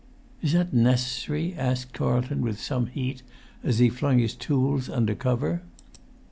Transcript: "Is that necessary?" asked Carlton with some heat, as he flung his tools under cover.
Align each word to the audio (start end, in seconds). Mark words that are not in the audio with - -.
"Is 0.41 0.53
that 0.53 0.73
necessary?" 0.73 1.53
asked 1.55 1.93
Carlton 1.93 2.41
with 2.41 2.59
some 2.59 2.87
heat, 2.87 3.21
as 3.63 3.77
he 3.77 3.89
flung 3.89 4.17
his 4.17 4.33
tools 4.33 4.89
under 4.89 5.13
cover. 5.13 5.61